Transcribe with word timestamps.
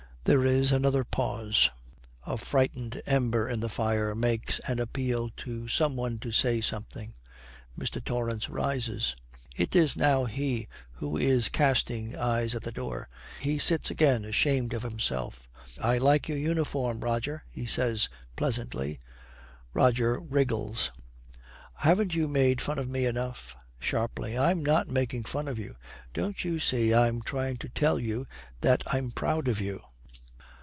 There 0.23 0.45
is 0.45 0.71
another 0.71 1.03
pause. 1.03 1.71
A 2.27 2.37
frightened 2.37 3.01
ember 3.07 3.49
in 3.49 3.59
the 3.59 3.67
fire 3.69 4.13
makes 4.13 4.59
an 4.59 4.77
appeal 4.77 5.31
to 5.37 5.67
some 5.67 5.95
one 5.95 6.19
to 6.19 6.31
say 6.31 6.61
something. 6.61 7.15
Mr. 7.75 8.01
Torrance 8.05 8.47
rises. 8.47 9.15
It 9.55 9.75
is 9.75 9.97
now 9.97 10.25
he 10.25 10.67
who 10.91 11.17
is 11.17 11.49
casting 11.49 12.15
eyes 12.15 12.53
at 12.53 12.61
the 12.61 12.71
door. 12.71 13.09
He 13.39 13.57
sits 13.57 13.89
again, 13.89 14.23
ashamed 14.23 14.75
of 14.75 14.83
himself. 14.83 15.41
'I 15.81 15.97
like 15.97 16.29
your 16.29 16.37
uniform, 16.37 16.99
Roger,' 16.99 17.43
he 17.49 17.65
says 17.65 18.07
pleasantly. 18.35 18.99
Roger 19.73 20.19
wriggles. 20.19 20.91
'Haven't 21.77 22.13
you 22.13 22.27
made 22.27 22.61
fun 22.61 22.77
of 22.77 22.87
me 22.87 23.07
enough?' 23.07 23.55
Sharply, 23.79 24.37
'I'm 24.37 24.63
not 24.63 24.87
making 24.87 25.23
fun 25.23 25.47
of 25.47 25.57
you. 25.57 25.77
Don't 26.13 26.45
you 26.45 26.59
see 26.59 26.93
I'm 26.93 27.23
trying 27.23 27.57
to 27.57 27.67
tell 27.69 27.97
you 27.99 28.27
that 28.61 28.83
I'm 28.85 29.09
proud 29.09 29.47
of 29.47 29.59
you?' 29.59 29.81